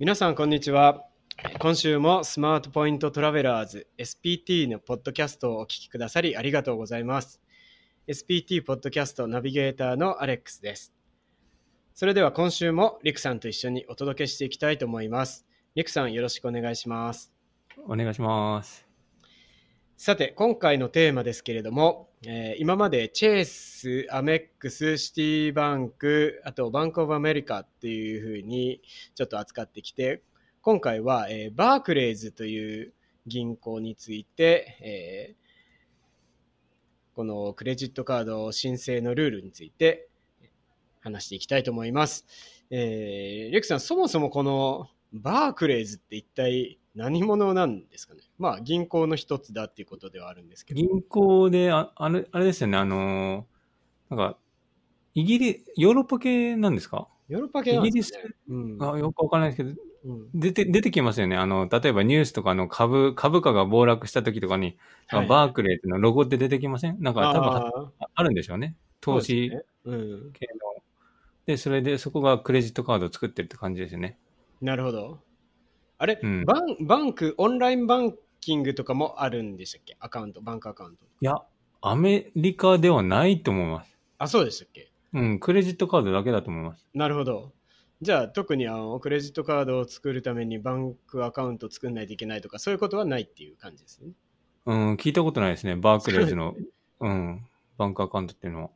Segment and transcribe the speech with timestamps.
[0.00, 1.04] 皆さんこんにちは。
[1.58, 7.38] 今週もスマートポイントトラベラーズ SPT のポッドキャストをお聞きくださりありがとうございます。
[8.08, 10.94] SPT ポッドキャストナビゲーターのアレックスです。
[11.92, 15.46] それでは今週もリクさんと一緒にお届けしていきたいと思います。
[15.74, 17.30] リクさんよろしくお願いします。
[17.86, 18.89] お願いします。
[20.02, 28.80] さて今回のテーマですけれども、えー今までチェイス、アメックス、シティバンク、あとバンクオブアメリカっていうふうに
[29.14, 30.22] ちょっと扱ってきて、
[30.62, 32.94] 今回は、えーバークレーズという
[33.26, 40.08] 銀行について、えーこのクレジットカード申請のルールについて
[41.02, 42.24] 話していきたいと思います。
[42.70, 50.80] えーレクさん、そもそもこのバークレーズって一体何者なんですかねまあ銀行の一つだっていうことではあるんですけど。
[50.80, 54.38] 銀行で、ああれあれですよね、あのーなんか、
[55.14, 57.06] イギリヨーロッパ系なんですか？
[57.28, 58.34] ヨーロッパ系なんですかね。
[58.48, 61.36] うんあよくわからないですけど、うん出て、出てきますよね。
[61.36, 64.76] あの、例えばニュースとかの株、株価が暴落した時とかに、
[65.08, 67.00] はいバークレーってのロゴって出てきません？
[67.00, 68.74] なんか多分あるんでしょうね。
[69.00, 69.50] 投資
[69.84, 70.32] そうですねうん。
[70.32, 70.82] 系の。
[71.46, 74.18] で、それでそこがクレジットカードを作ってるって感じですよね。
[74.60, 75.20] なるほど。
[76.02, 79.98] あれ、うんバンバンク、オンラインバンキングとかもあるんでしたっけ？
[80.00, 81.04] アカウント、バンクアカウント。
[81.04, 81.42] いや、
[81.82, 83.98] アメリカではないと思います。
[84.16, 84.90] あ、そうでしたっけ？
[85.12, 86.86] うん、クレジットカードだけだと思います。
[86.94, 87.52] なるほど。
[88.00, 94.12] じゃあ特にあのクレジットカードを作るためにバンクアカウントを作んないといけないとかそういうことはないっていう感じですね。
[94.64, 95.76] うん、聞いたことないですね。
[95.76, 96.54] バークレーズの、
[97.00, 98.70] うん、バンクアカウントっていうのは。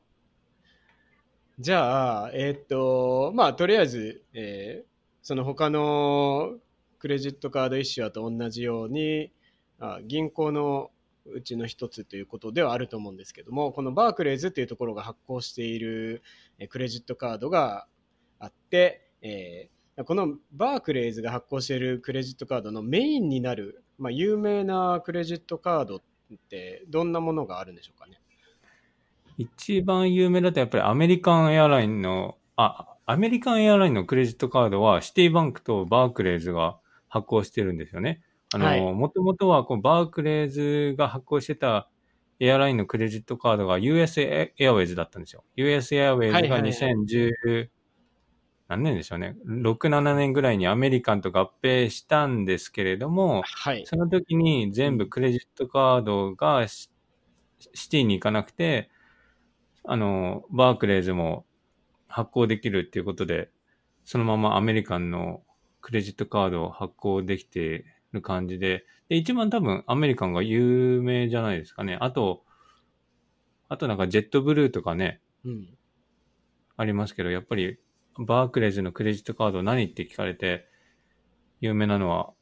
[1.58, 4.94] じゃあ、えーっと、まあ、とりあえず、えー
[5.26, 6.58] その他の
[7.04, 9.30] クレジットカードイシュアと同じように、
[9.78, 10.90] あ銀行の
[11.26, 16.22] うちの一つということではあると思うんですけども、このバークレーズというところが発行している
[16.70, 17.86] クレジットカードが
[18.38, 19.68] あって、え
[20.06, 26.00] このバークレーズが発行しているクレジットカードのメインになる、まあ、有名なクレジットカードっ
[26.48, 28.18] てどんなものがあるんでしょうかね？
[29.36, 36.78] 一番有名だとやっぱりアメリカンエアラインの、あ、アメリカンエアラインのクレジットカードはシティバンクとバークレーズが
[37.14, 38.22] 発行してるんですよね。
[38.52, 41.88] あはいの、もともとはこうバークレーズが発行してた
[42.40, 45.44] エアラインのクレジットカードが US エアウェイズだったんですよ。
[45.54, 47.70] US エアウェイズがはいはいはい2010、
[48.68, 49.36] 何年でしょうね。
[49.46, 53.84] 6、7年ぐらいにアメリカンと合併したんですけれども、はい。
[53.86, 56.90] その時に全部クレジットカードがシ
[57.74, 58.90] シティに行かなくて、
[59.84, 61.46] あの、バークレーズも
[62.08, 63.50] 発行できるっていうことで、
[64.04, 65.42] そのままアメリカンの
[65.84, 71.98] クレジットカードを発行できてる感じで、で、一番多分アメリカンが有名じゃないですかね。
[72.00, 72.42] あと、
[73.68, 75.68] あとなんかジェットブルーとかね、うん
[76.76, 77.78] ありますけど、やっぱり
[78.18, 80.66] バークレーズのクレジットカード何って聞かれて、
[81.60, 82.32] 有名なのは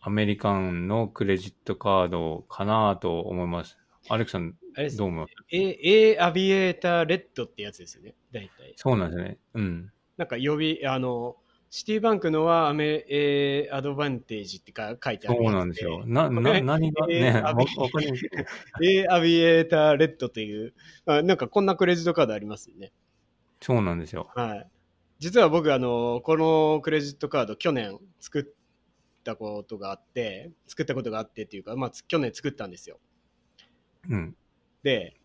[0.00, 3.78] アメリカンのクレジットカードかなと思います。
[4.08, 4.56] アレクさん、
[4.98, 5.78] どう思います？A,
[6.14, 8.74] A アビエーターレッドってやつですよね、大体。
[8.74, 9.38] そうなんですね。
[9.54, 9.92] うん。
[10.16, 11.36] なんか呼び、あの、
[11.68, 16.04] シティバンクのはアメ、A アドバンテージってか書いてあるそうなんですよ。
[16.06, 17.06] な、こな、れ何が？
[17.06, 18.24] ね、 えーわわかります
[18.82, 20.74] A アビエーターレッドという
[21.06, 22.92] あ、なんかこんなクレジットカードありますよね。
[23.60, 24.30] そうなんですよ。
[24.34, 24.70] はい。
[25.18, 28.44] 実は僕、あの、このクレジットカード去年作っ
[29.24, 33.00] たことがあって、作ったことがあってっていうか、まあ、つ去年作ったんですよ。
[34.08, 34.36] うん。
[34.82, 35.16] で、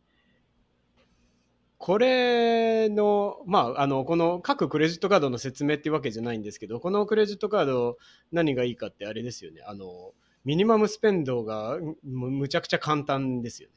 [1.82, 7.98] これの、まあ、あの、この各クレジットカードの説明っていうわけじゃないんですけど、このクレジットカード
[8.32, 9.64] 何がいいかってあれですよね。
[9.66, 10.14] あの、
[10.46, 13.76] ミニマムスペンドがむむちゃくちゃ簡単ですよね。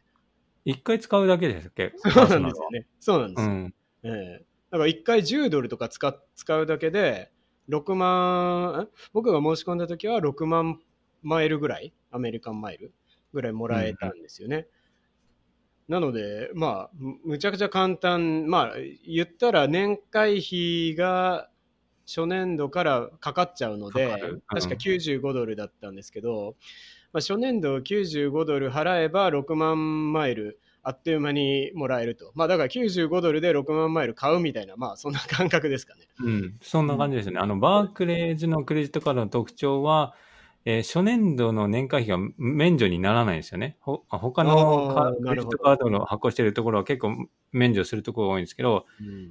[0.67, 1.95] 一回使うだけですっけ？
[1.97, 2.87] そうなんですよね。
[3.01, 3.51] そうなんですよ。
[3.51, 3.75] うん。
[4.03, 4.09] え
[4.43, 7.33] えだから1回10ドルとか使っ使うだけで、
[7.71, 10.79] 6万、ん僕が申し込んだ時は6万
[11.23, 12.93] マイルぐらい、アメリカンマイル
[13.33, 14.69] ぐらいもらえたんですよね。
[15.89, 18.75] なので、まあ、むむちゃくちゃ簡単、まあ、
[19.07, 21.49] 言ったら年会費が
[22.07, 24.33] 初年度からかかっちゃうので、かかる？
[24.35, 26.57] うん確か95ドルだったんですけど、
[27.13, 32.31] まあ、初年度95ドル払えば6万マイルあっという間にもらえると。
[32.35, 36.03] まあだから95ドルで6万マイル買うみたいな、まあそんな感覚ですかね。
[36.21, 36.59] うん。
[36.61, 37.39] そんな感じですね。
[37.41, 40.15] あの、バークレーズのクレジットカードの特徴は、
[40.67, 43.77] えー初年度の年会費が免除にならないんですよね。
[43.81, 48.87] ほ他のカクレジットカードの発行しているところは結構免除するところが多いんですけど、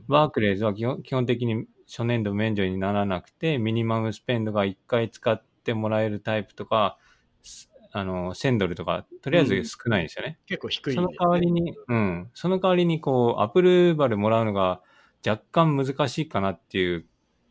[0.07, 6.97] バークレーズは基本基本的に初年度免除にならなくて、ミニマムスペンドが1回使ってもらえるタイプとか、
[7.41, 10.39] すあの、1000ドルとか、とりあえず少ないんですよね。
[10.47, 14.81] 結構低いんでその代わりに、うん、その代わりにこう、アプルーバルもらうのが
[15.25, 17.05] 若干難しいかなっていう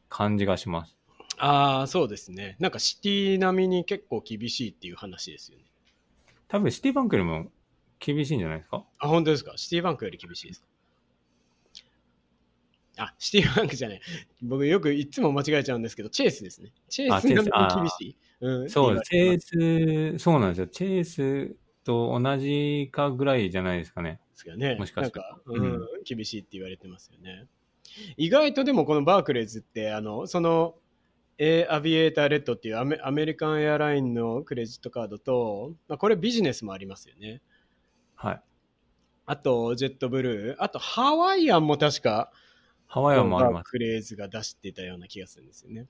[0.09, 0.97] 感じがします。
[1.45, 2.55] ああ、そうですね。
[2.61, 5.65] なんかシティ並みに結構厳しいっていう話ですよね。
[6.47, 7.51] 多分シティバンクよりも
[7.99, 8.85] 厳しいんじゃないですか？
[9.01, 9.55] あ、本当ですか？
[9.57, 10.67] シティバンクより厳しいですか？
[12.99, 14.01] あ、シティバンクじゃない。
[14.41, 16.73] 僕よくいつも間違えちゃうんですけど、チェイスですね。
[16.89, 18.17] チェイス並みに厳しい。
[18.41, 20.67] うん、そう、チェって言われてース、そうなんですよ。
[20.69, 24.21] チェースと同じかぐらいじゃないですかね。
[24.31, 24.77] ますよね。
[24.77, 27.47] もしかしてなんか、うん、厳しいって言われてますよね。
[28.17, 30.77] 意外とでもこのバークレーズって、あの、その、
[31.45, 37.43] エアビエーターレッドっていうアメアメリカンエアラインのクレジットカードと、まあ、これビジネスもありますよね。
[38.15, 38.43] はい。
[39.27, 40.63] あと、ジェットブルー。
[40.63, 42.31] あと、ハワイアンも確か、
[42.87, 43.77] ハワイアンもあります。
[43.77, 45.89] レーズが出してたような気がするんですよね。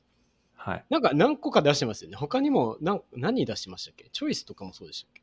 [0.54, 0.84] はい。
[0.88, 2.16] なんか何個か出してますよね。
[2.16, 4.08] 他にも何何出してましたっけ？
[4.10, 5.22] チョイスとかもそうでしたっけ？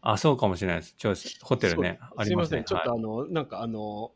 [0.00, 0.94] あ、そうかもしれないです。
[0.96, 1.98] ちょホテルね。
[2.16, 2.58] ありますね。
[2.58, 2.64] すいません。
[2.64, 4.12] ちょっとはいあの、なんかあの、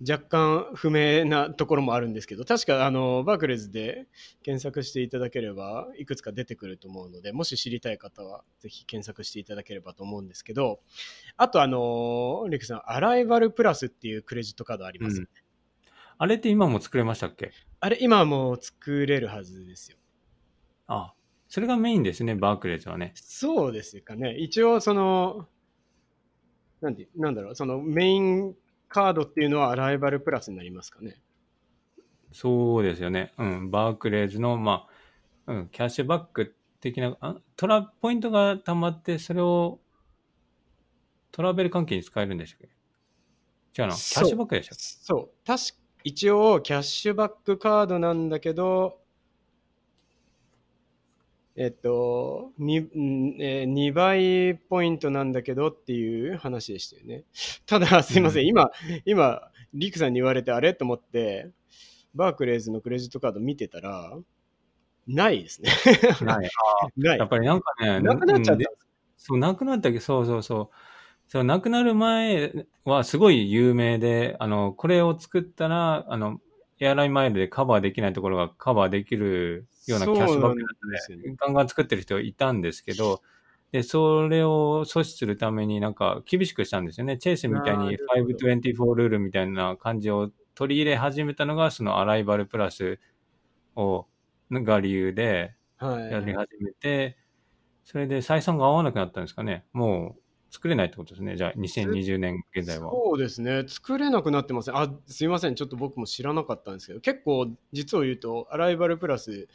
[0.00, 4.06] 若干不明なところもあるんですけど、確かあの、バークレーズで
[4.42, 10.80] 検索していただければ、いくつか出てくると思うので、もし知りたい方は、ぜひ検索していただければと思うんですけど、
[11.38, 15.28] あとあの、リクさん、アライバルプラスっていうクレジットカードありますよね。
[16.18, 17.52] あれって今も作れましたっけ？
[17.80, 19.96] あれ、今はもう作れるはずですよ。
[20.88, 21.14] あ、
[21.48, 23.12] それがメインですね、バークレーズはね。
[23.14, 24.36] そうですかね。
[24.36, 25.48] 一応、その、
[26.82, 28.54] なんて、なんだろう、そのメイン
[28.88, 31.16] カードっていうのはアライバルプラスになりますかね？
[32.32, 33.32] そうですよね。
[33.38, 33.70] うん。
[33.70, 34.86] バークレーズの、ま
[35.46, 39.80] あ、うん、キャッシュバック的な、あトラ、ポイントが貯まって、それを
[41.32, 43.82] トラベル関係に使えるんでしたっけ？
[43.82, 43.94] 違うな。
[43.94, 44.84] キャッシュバックでしたっけ？
[44.84, 45.46] そう。
[45.46, 45.74] 確か
[46.04, 49.00] 一応、キャッシュバックカードなんだけど、
[51.56, 57.24] えっと、にんえー、2倍ポイントなんだけどっていう話でしたよね。
[57.64, 58.70] ただ、すいません、うん今、
[59.06, 61.50] 今、リクさんに言われてあれと思って、
[62.14, 64.18] バークレーズのクレジットカード見てたら、
[65.06, 65.70] ないですね。
[66.22, 66.50] ない。
[66.96, 67.28] ないやっ。
[67.28, 68.64] ぱりなんかね、なくなっちゃった
[69.16, 70.76] そう、なくなったけど、そうそうそう。
[71.28, 76.40] そう、なくなる前はすごい有名で、あの、これを作ったら、あの、
[76.78, 83.22] エアラインマイルでカバーできないところがカバーできるようなキャッシュバックだそうなんですよねガンガン作ってる人いたんですけど、
[83.72, 87.18] で、それを阻止するためになんか厳しくしたんですよね。
[87.18, 92.98] チェイスみたいになるほど524ルールみたいな感じを取り入れ始めたのが、そのアライバルプラス
[93.74, 94.06] を、
[94.50, 96.10] が理由ではい。
[96.10, 97.18] やり始めて、
[97.84, 99.64] それで採算が合わなくなったんですかね。
[99.72, 100.20] もう
[100.56, 101.36] 作れないってことですね。
[101.36, 102.90] じゃあ2020年現在は。
[102.90, 103.64] そうですね。
[103.68, 104.76] 作れなくなってますね。
[104.78, 105.54] あ、すいません。
[105.54, 109.48] ちょっと僕も知らなかったんですけど、結構、実を言うと、アライバルプラス、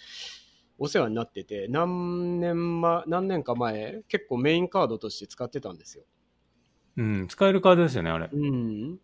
[0.78, 6.04] お世話になってて、何年ま、何年か前、結構メインカードとして使ってたんですよ。
[6.98, 8.30] うん、使えるカードですよね、あれ。
[8.32, 9.00] うん。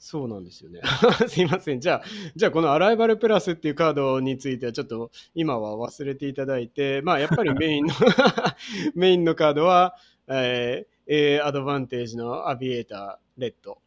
[0.00, 0.80] そうなんですよね。
[1.28, 1.80] すいません。
[1.80, 2.02] じゃあ、
[2.34, 7.94] じゃあこのアライバルプラスっていうカードについてはちょっと今は忘れていただいて、まあやっぱりメインの
[8.96, 9.96] メインのカードは、
[10.30, 13.80] えー、A アドバンテージのアビエーターレッド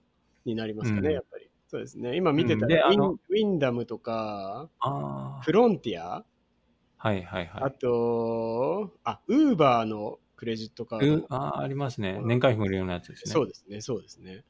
[0.46, 1.50] になりますかね、うんやっぱり。
[1.68, 2.18] そうですね。
[2.18, 5.42] 今見てたうんウィンダムとか、ああ。
[5.44, 6.26] フロンティア、
[6.98, 7.72] はいはいはあい。
[7.80, 12.20] と、あ、ウーバーのクレジットカードうあーありますね。
[12.24, 13.32] 年会費無料のやつですね。
[13.32, 14.44] そうですね、そうですね。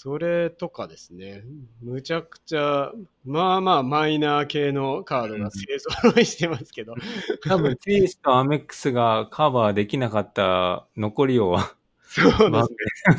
[0.00, 1.42] それとかですね、
[1.82, 2.92] むちゃくちゃ、
[3.24, 6.94] まあまあマイナー系のカードが勢ぞろいしてますけど、
[7.42, 11.58] 多分、チェイスとアメックスがカバーできなかった残りを
[12.06, 12.60] そうですね。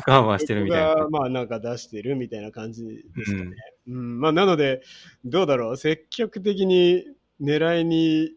[0.06, 1.08] カバーしてるみたいな。
[1.10, 3.56] まあなんか出してるみたいな感じですかね。
[3.86, 4.80] うん、まあなので、
[5.26, 7.04] どうだろう、積極的に
[7.42, 8.32] 狙いに、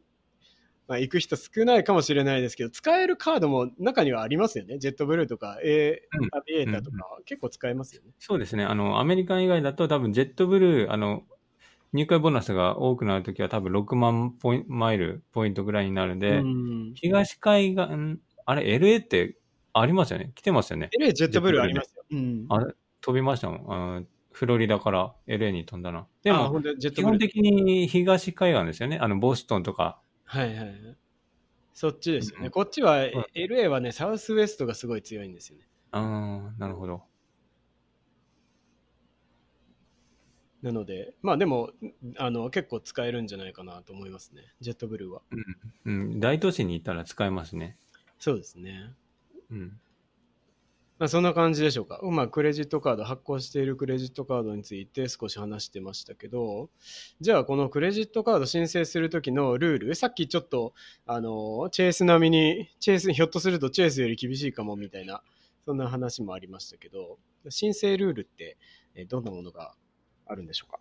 [0.88, 4.80] まあ、行く人少ないかもしれないですけど、使えるカードも中にはありますよね。
[4.80, 8.12] ジェットブルーとか、A うんアビエーターとか、結構使えますよね。
[8.20, 8.66] そうですね。
[8.66, 11.24] あの、アメリカン以外だと多分、ジェットブルー、あの、
[11.94, 19.38] 入会ボーナスが多くなるときは多分6万ポインマイル、ポイントぐらいになるんで、うん東海岸、んあれ、LA って
[19.74, 20.32] ありますよね？
[20.36, 22.04] 来てますよね？LA ジェットブルーありますよ。
[22.12, 22.46] うん。
[22.50, 23.74] あれ、飛びましたもん。
[23.74, 26.08] あのフロリダから LA に飛んだな。
[26.24, 26.60] であも。
[26.62, 28.98] 基本的に東海岸ですよね。
[29.00, 30.00] あの、ボストンとか。
[30.25, 30.98] はいはいはい。
[31.74, 32.46] そっちですよね。
[32.46, 35.68] うんこっちは、ん LA はね、サウスウエストがすごい強いんですよね。
[35.92, 37.03] あー、なるほど。
[40.62, 41.72] なので、まあでも、
[42.18, 44.53] あの、結構使えるんじゃないかなと思いますね。
[44.62, 45.22] ジェットブルーは。
[45.86, 47.77] うん、大都市に行ったら使えますね。
[48.18, 48.94] そうですね。
[49.51, 49.80] うん。
[51.03, 52.00] まあ、そんな感じでしょうか。
[52.01, 56.69] まあ、クレジットカード、発行しているクレジットカードについて少し話してましたけど、
[57.19, 60.74] じゃあ、このクレジットカード申請するときのルール、さっきちょっと、
[61.05, 65.22] あの、チェイス並みに、チェイス、ひょっとするとチェイスより厳しいかもみたいな、
[65.65, 67.19] そんな話もありましたけど、
[67.50, 68.55] 申請ルールって、
[68.95, 69.75] えどんなものが
[70.25, 70.79] あるんでしょうか？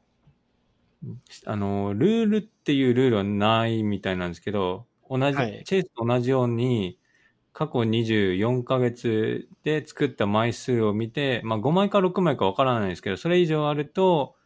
[1.47, 5.63] あの、ルールっていうルールはないみたいなんですけど、同じ、はい。
[5.65, 7.01] チェイスと同じように、
[7.53, 14.37] 過去24ヶ月で作った枚数を見て、まあ5枚か6枚かわからないですけど、それ以上あると、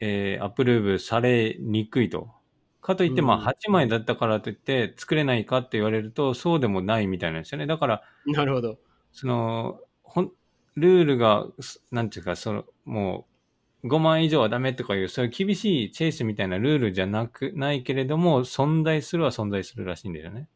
[0.00, 2.30] えーアプローブされにくいと。
[2.80, 7.66] かといって、まうんあ8枚だったからといって作れないかって言われると、そうでもないみたいなんですよね。
[7.66, 8.78] だから、なるほど。
[9.12, 10.32] その、ほん、
[10.76, 13.26] ルールが、すなんていうか、その、も
[13.82, 20.48] う、5万以上はダメとかいう、そういう厳しいチェイスみたいなルールじゃなく、ないけれども、存在するは存在するらしいんだよね。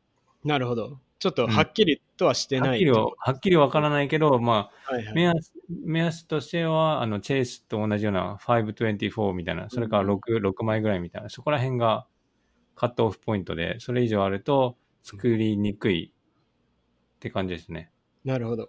[0.45, 1.01] なるほど。
[1.25, 2.69] ちょっとはっきりとはしてない。
[2.69, 12.07] はっきりは、はっきりわからないけど、まあ、はいはい目安、目安としては、あの、チェイスと同じような524みたいな、それから6、6枚ぐらいみたいな、そこら辺が
[12.75, 17.91] カットオフポイントで、それ以上あると作りにくいって感じですね。
[18.23, 18.69] なるほど。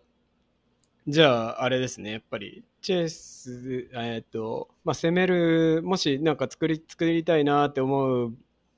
[1.07, 8.33] じゃあ、あれですね、やっぱり、チェイス、えっ、と、まあ、攻める、もしなんか作り、作りたいなって思う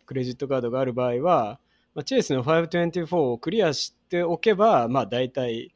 [0.07, 1.60] クレジットカードがある場合は、
[1.97, 5.73] まあ、チェイスの524をクリアしておけば、まあ、大体、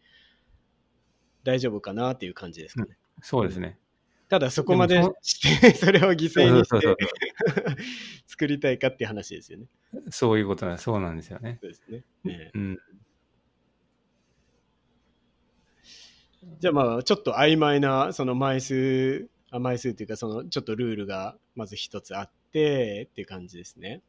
[1.43, 2.95] 大丈夫かなっていう感じですかね。
[3.23, 3.79] そうですね。
[4.29, 6.95] ただ、そこまでして、 それを犠牲にして
[8.27, 9.65] 作りたいかっていう話ですよね。
[10.11, 11.57] そういうことなんそうなんですよね。
[11.59, 12.03] そうですね。
[12.27, 12.79] ええうん。
[16.59, 24.03] じゃあまあちょっと曖昧なその枚数あ枚数っていうかそのちょっとルールがまず一つあってっていう感じですね。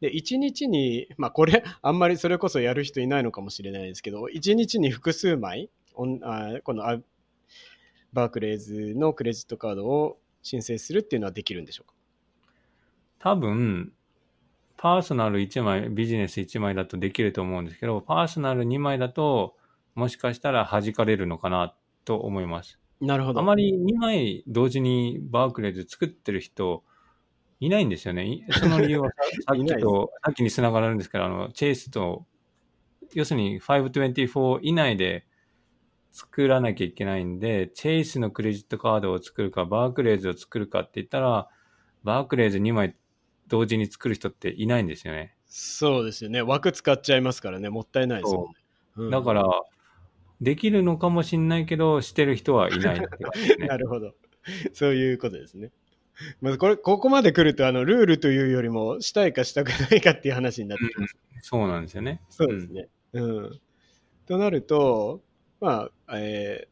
[0.00, 6.98] で1日にまあこれあんまりそれこそやる人いないのかもしれないですけど1日に複数枚このあ
[8.12, 11.94] バークレーズのクレジットカードを申請するっていうのはできるんでしょうか？
[13.18, 13.92] 多分、
[14.76, 19.56] パーソナル1枚、ビジネス1枚だとできると思うんですけど、パーソナル2枚だと、
[19.96, 22.78] もしかしたら弾かれるのかなと思います。
[23.00, 23.40] なるほど。
[23.40, 26.84] あまり2枚同時にバークレーズ作ってる人
[27.60, 28.26] いないんですよね。
[28.26, 29.14] い その理由はさ
[29.54, 32.26] さっきと、さっきに繋がるんですけど、あの、チェイスと、
[33.14, 35.26] 要するに524以内で
[36.12, 41.48] 作らなきゃいけないんで、チェイスのクレジットカードを作るか、バークレーズを作るかって言ったら、
[42.04, 42.96] バークレーズ2枚
[43.48, 45.34] 同時に作る人っていないんですよね。
[45.46, 46.42] そうですよね。
[46.42, 47.70] 枠使っちゃいますからね。
[47.70, 48.52] もったいないですもんね。
[48.96, 49.44] うんだから、
[50.40, 53.06] できるのかもしんないけど、してる人はいないね
[53.66, 53.76] な。
[53.76, 54.14] るほど。
[54.72, 55.70] そういうことですね。
[56.40, 61.16] まずこれ、ここまで来ると、あの、ルールというよりも、したいかしたくないかっていう話になってきます。
[61.42, 62.20] そうなんですよね。
[62.28, 62.88] そうですね。
[63.12, 63.60] うん。
[64.26, 65.22] となると、
[65.60, 66.68] まあ、え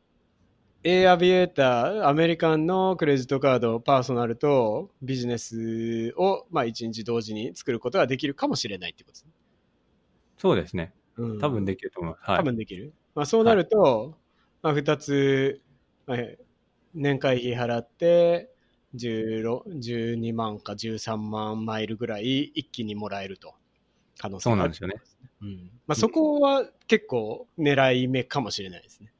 [0.85, 9.33] ー、A アビエーター、アメリカンのクレジットカード、パーソナルとビジネスを、まあ、一日同時に作ることができるかもしれないってことですね。
[10.39, 10.93] そうですね。
[11.17, 12.31] うん、多分できると思います。
[12.31, 12.39] はい。
[12.41, 12.93] 多分できる。
[13.15, 14.17] まあ、そうなると、
[14.63, 15.61] まあ、2つ、
[16.07, 16.19] まあ
[16.97, 18.56] 年会費払って16
[18.97, 23.55] 12万か13万マイルぐらい一気にもらえると
[24.19, 25.29] 可能性があるそうなんですよね。
[25.43, 29.13] うんまあ、そこは結構狙い目かもしれないですね。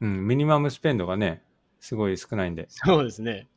[0.00, 1.42] うん、ミニマムスペンドがね、
[1.78, 2.66] すごい少ないんで。
[2.68, 3.48] そうですね。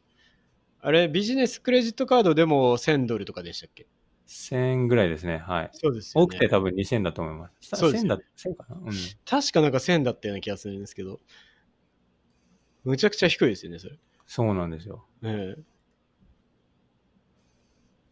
[0.82, 3.88] あれ、ビジネスクレジットカードでも1000ドルとかでしたっけ
[4.28, 5.40] ？1000円ぐらいですね。
[5.40, 5.70] はい。
[5.74, 6.26] そうですよね。
[6.26, 7.70] 多くて多分2000だと思います。
[7.70, 8.76] 1000そうですよだ、1000かな？
[8.76, 8.94] うん。
[9.26, 11.20] 確かなんか1000だったような気がするんですけど、
[12.84, 13.98] むちゃくちゃ低いですよね、それ。
[14.26, 15.06] そうなんですよ。
[15.24, 15.64] ええ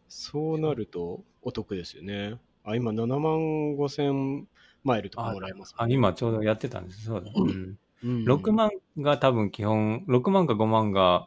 [0.08, 2.38] そうなるとお得ですよね。
[2.62, 4.46] あ、今7万5千
[4.84, 7.04] マイルとかもらえますあ、今ちょうどやってたんです。
[7.04, 7.32] そうだ。
[7.34, 7.78] うん。
[8.04, 11.26] うん6万が多分基本、6万か5万が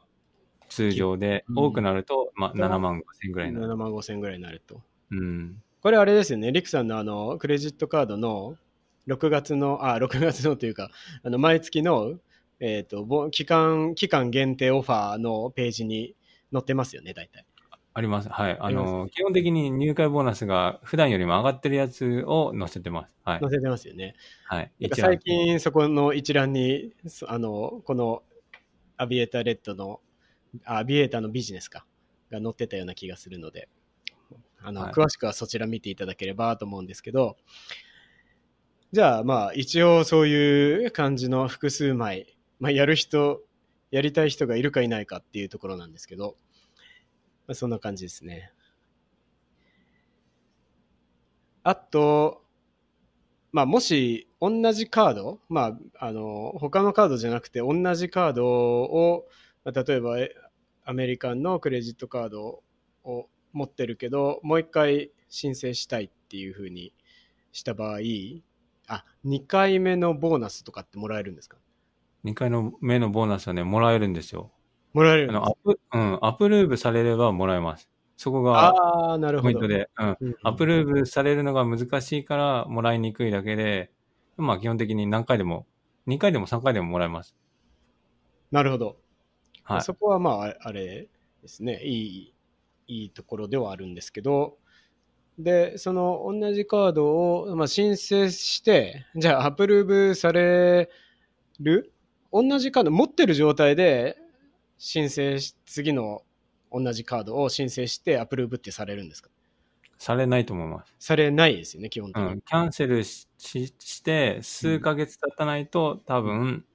[0.70, 3.68] 通常で、うん多くなると、まあ、7万5千ぐらいになる。
[3.68, 4.82] 7万5千ぐらいになると。
[5.12, 5.62] うん。
[5.82, 8.58] これあれですよね、リクさんのあのクレジットカードの
[9.08, 10.92] 6月の、あ、6月のというか、
[11.24, 12.20] あの毎月の、
[12.60, 16.16] えっ、とぼ期間、期間限定オファーのページに
[16.52, 17.46] 載ってますよね、大体。
[17.98, 18.30] あります。
[18.30, 18.58] はい。
[18.60, 23.16] あの、基本的に入会ボーナスが普段よりも上がってるやつを載せてます。
[23.24, 23.50] はい載。
[23.50, 24.14] せてますよね。
[24.46, 24.72] はい。
[24.94, 28.22] 最近そこの一覧に、そあの、この
[28.98, 30.00] アビエーターレッドの、
[30.66, 31.88] あアビエーターのビジネスか、
[32.30, 33.68] が載ってたような気がするので、
[34.62, 37.36] あの、はい詳しくはそちら見ていただければと思うんですけど、
[38.92, 43.42] じゃあまあ一応そういう感じの複数枚、まあやる人、
[43.92, 46.36] やりたい人がいるかいないかっていうところなんですけど、
[47.48, 48.52] まあ、そんな感じですね。
[51.64, 52.44] あと、
[53.52, 59.28] まあ、もし同じカード、まあ、あの他のカードじゃなくて同じカードを、
[59.64, 60.16] まあ例えば
[60.86, 62.64] アメリカンのクレジットカード
[63.04, 66.94] を持ってるけどもう一回申請したいっていうふうに
[67.52, 68.00] した場合
[68.88, 71.58] あ2回目のボーナスとかってもらえるんですか？
[72.28, 74.52] 2回の目のボーナスはね、もらえるんですよ。
[74.94, 77.90] もらえるあの、アプ、うん、アプローブされればもらえます。
[78.18, 79.60] そこがああ、なるほど。
[79.60, 80.08] ポイントで、うん。
[80.08, 83.92] うんうんアプローブされるのが難しいからもらいにくいだけで、
[84.36, 85.66] まあ基本的に何回でも、
[86.08, 87.36] 2回でも3回でももらえます。
[88.52, 88.98] なるほど。
[89.64, 89.82] はい。
[89.82, 91.08] そこはまあ、あれ
[91.42, 92.34] ですね、いい、
[92.88, 94.58] いいところではあるんですけど、
[95.38, 100.90] で、その同じカードを、まあ、申請して、じゃあアプローブされ
[101.60, 101.94] る
[102.32, 104.18] 同じカード持ってる状態で
[104.78, 106.24] 申請し、次の
[106.72, 109.30] 同じカードを申請してアプローブってされるんですか？
[109.98, 110.94] されないと思います。
[111.00, 112.28] されないですよね、基本的に。
[112.34, 112.42] うん。
[112.42, 116.66] キャンセルししして、数ヶ月経たないと、多分、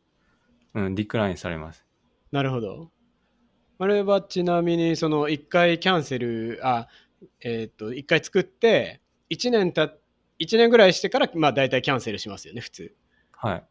[0.74, 1.84] うん、ディクラインされます。
[2.32, 2.90] なるほど。
[3.78, 6.88] あれはちなみに、その1回キャンセル、あ、
[7.40, 9.94] えっ、と、1回作って、1年た、
[10.40, 12.94] 1年ぐらいしてから、まあ大体キャンセルしますよね、普通。
[13.32, 13.64] はい。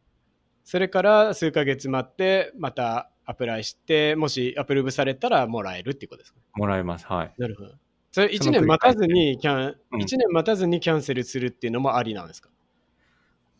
[0.64, 6.40] それから数ヶ月待って、またアプライして、もしアプローブされたらもらえるっていうことですか？
[6.54, 7.06] もらえます。
[7.06, 7.32] はい。
[7.38, 7.74] なるほど。
[8.10, 12.50] それ1その繰り返し年待たずにキャン、うん1年待たずにキャンセルするっていうのもありなんですか？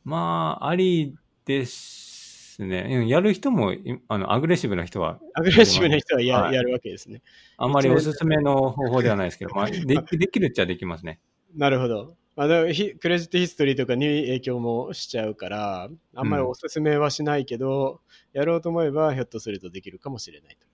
[0.05, 2.87] まあ、ありですね。
[2.91, 7.23] うんやる人も、いあの、アグレッシブな人は、アグレッシブな人はや,、はいやるわけですね。
[7.57, 9.87] あんまりおすすめの方法ではないですけど、まあ、でき
[10.19, 11.21] できるっちゃできますね。
[11.57, 12.17] なるほど。
[12.35, 18.01] まあ、クレジットヒストリーとかに影響もしちゃうから、あんまりおすすめはしないけど、
[18.33, 20.67] やろうと思えばひょっとするとできるかもしれないと。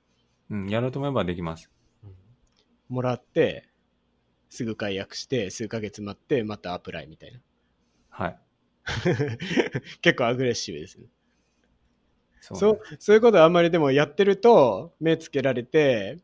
[0.51, 1.69] うん、やろうと思えばできます。
[2.89, 3.69] もらって、
[4.49, 7.41] すぐ解約して、数ヶ月待って、またアプライみたいな。
[8.09, 8.39] はい。
[10.01, 11.07] 結構アグレッシブですね。
[12.41, 16.19] そそうそういうことあんまりでもやってると、目つけられて、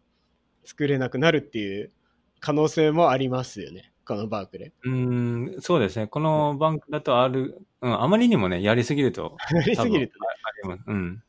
[0.64, 1.92] 作れなくなるっていう
[2.40, 3.92] 可能性もありますよね。
[4.04, 6.06] このバークレうーん、そうですね。
[6.06, 9.36] このバンクだとある、うん、あまりにもね、やりすぎると。
[9.50, 9.56] ー。
[9.56, 10.26] やりすぎるとね。
[10.44, 11.22] ありますうん。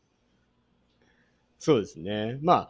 [1.60, 2.38] そうですね。
[2.41, 2.70] まあ、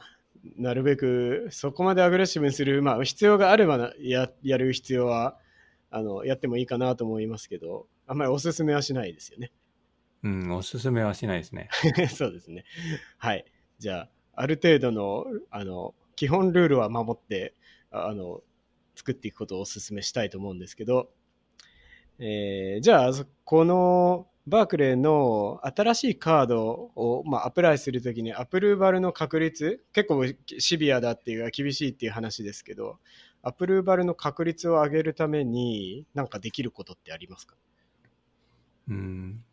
[0.58, 5.38] なるべくそこまでアグレッシブにする、まあ、必要があればなややる必要は
[5.90, 9.52] あのやってもいいかなと思いますけど、あんまりおすすめはしないですよね。
[10.24, 11.70] うん、おすすめはしないですね。
[12.10, 12.66] そうですね。
[13.18, 13.46] はい。
[13.80, 17.54] じゃあ、ある程度のあの基本ルールは守って
[17.92, 18.42] ああの
[18.96, 21.10] 作っていくことをおすすめしたいと思うんですけど、
[22.20, 23.12] えーじゃあ、
[23.44, 30.24] このバークレーの新しいカードを、まあ、アプライするときにアプルーバルの確率、結構
[30.60, 33.00] シビアだっていうか厳しいっていう話ですけど、
[33.42, 37.56] アプルーバルの確率を上げるために何かできることってありますか？
[38.88, 39.44] うん。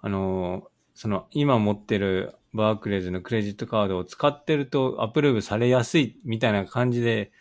[0.00, 7.32] あの、その、今持ってるバークレーズのクレジットカードを使ってるとアプローブされやすいみたいな感じで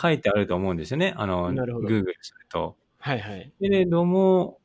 [0.00, 1.14] 書いてあると思うんですよね。
[1.16, 2.76] あの、Google すると。
[2.98, 3.52] はいはい。
[3.60, 4.58] けれども、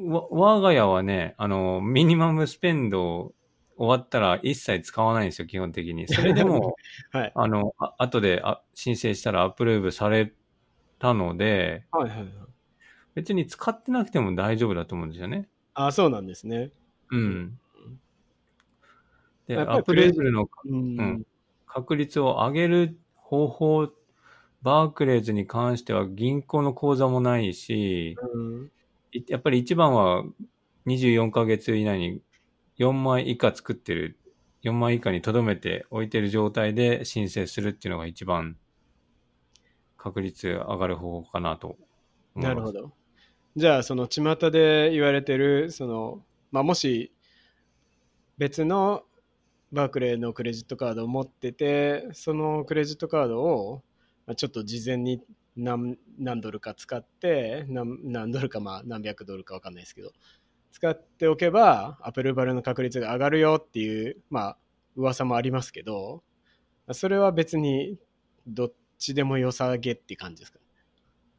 [0.00, 3.32] わ我が家はね、あの、ミニマムスペンド
[3.76, 6.06] 終わったら一切使わないんですよ、基本的に。
[6.08, 6.76] それでも、
[7.12, 7.32] はい。
[7.34, 10.32] あの、あ後であ申請したらアプローブされ
[10.98, 12.28] たので、はいはいはい。
[13.14, 15.48] 別に使ってなくても大丈夫だと思うんですよね。
[15.74, 16.70] あ、そうなんですね。
[17.10, 17.58] うん。
[19.46, 21.00] で、アプローブのうん。
[21.00, 21.26] うん
[21.68, 23.88] 確率を上げる方法、
[24.62, 28.70] バークレーズに関しては銀行の口座もないし、うん
[29.10, 30.22] いやっぱり一番は
[30.86, 32.20] 24ヶ月以内に
[32.78, 34.18] 4枚以下作ってる、
[34.62, 38.56] 4枚以下に留めて置いてる状態で申請するっていうのが一番
[39.96, 41.78] 確率上がる方法かなと思い
[42.36, 42.48] ます。
[42.48, 42.92] なるほど。
[43.56, 47.12] じゃあ、その巷で言われてる、その、まあ、もし
[48.38, 49.02] 別の
[49.72, 53.82] バークレーのクレジットカードを持ってて、そのクレジットカードを、
[54.26, 55.20] まあ、ちょっと事前に
[55.56, 60.12] 何何ドルか使って何、何ドルか、まあ、何百ドルか分かんないですけど、
[60.72, 64.58] 使っておけば、アプルバルの確率が上がるよっていう、まあ、
[64.96, 66.22] 噂もありますけど、
[66.92, 67.98] それは別に
[68.46, 70.58] どっちでも良さげって感じですか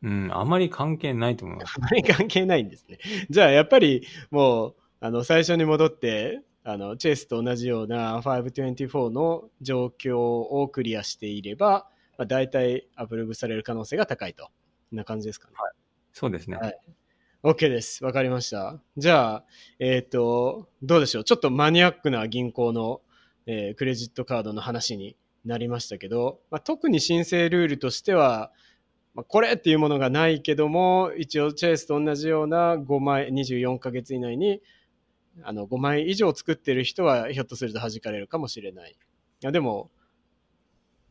[0.02, 1.74] うん、あまり関係ないと思います。
[1.78, 3.00] あまり関係ないんですね。
[3.30, 14.50] じゃあやっぱりもうあの最初に戻ってあのチェイスと同じような524の状況をクリアしていれば、まあ、大体アプローブされる可能性が高いと。
[14.92, 15.54] な感じですかね。
[16.14, 16.58] そうですね。
[16.58, 16.78] はい
[17.42, 18.04] OK です。
[18.04, 18.82] わかりました。
[18.98, 19.46] じゃあ、
[19.80, 21.24] えっ、と、どうでしょう？
[21.24, 23.00] ちょっとマニアックな銀行の、
[23.46, 28.52] えークレジットカードの話になりましたけど、まあ、特に申請ルールとしては、
[29.14, 34.62] まあ、これっていうものがないけども、一応チェイスと同じような5枚、24ヶ月以内に
[35.44, 38.92] あの5枚以上作ってる人はひょっとすると弾かれるかもしれない。
[38.92, 38.96] い
[39.42, 39.90] やでも、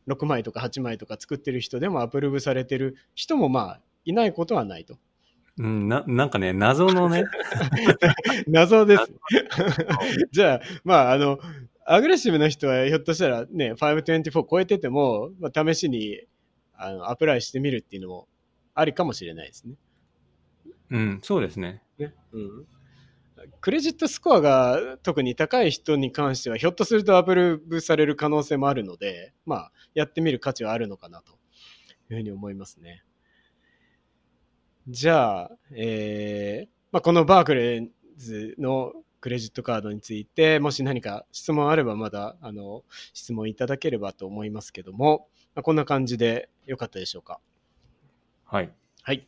[0.07, 4.97] 6枚とか8枚とか作ってる人でもアプローブされてる人もまあいないことはないと。
[5.57, 7.25] うん、な、なんかね、謎のね、
[8.47, 9.11] 謎です。
[10.31, 11.39] じゃあ、まあ、あの、
[11.85, 16.21] アグレッシブな人はひょっとしたらね、524超えてても、まあ、試しに
[16.75, 18.27] あのアプライしてみるっていうのも
[18.73, 19.75] ありかもしれないですね。
[20.91, 21.83] うん、そうですね。
[21.97, 22.13] ね。
[22.31, 22.67] うん。
[23.61, 31.33] クレジットスコアが特に高い人に関しては、ひょっとするとアプローブされる可能性もあるので、まあ、やってみる価値はあるのかなと
[32.09, 33.03] いうふうに思いますね。
[34.87, 47.39] じゃあ、えーまあ、このバークレーズのクレジットカードについて、もし何か質問あればまだ、あの、質問いただければと思いますけども、まあ、こんな感じでよかったでしょうか？
[48.45, 48.73] はい。
[49.03, 49.27] はい。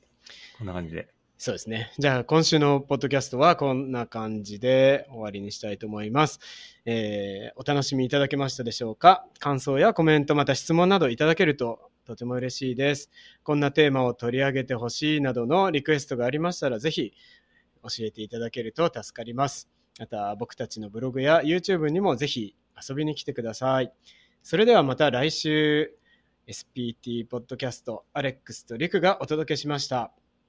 [0.58, 1.10] こんな感じで。
[1.44, 1.92] そうですね。
[1.98, 6.40] じゃあ、今週のポッドキャストはこんな感じで終わりにしたいと思います。
[6.86, 9.26] えーお楽しみいただけましたでしょうか？
[9.40, 13.10] 感想やコメント、また質問などいただけるととても嬉しいです。
[13.42, 17.12] こんなテーマを取り上げてほしいなどのリクエストがありましたら、ぜひ
[17.82, 19.68] 教えていただけると助かります。
[19.98, 22.56] また、僕たちのブログや YouTube にもぜひ
[22.88, 23.92] 遊びに来てください。
[24.44, 25.92] それではまた来週、
[26.46, 30.12] SPT ポッドキャスト、アレックスとリクがお届けしました。